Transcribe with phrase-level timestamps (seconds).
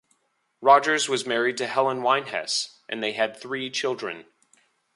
[0.61, 4.25] Rogers was married to Helen Wyn-Hesse and they had three children.